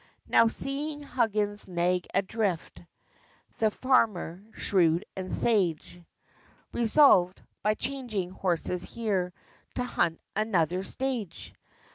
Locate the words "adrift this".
2.11-3.71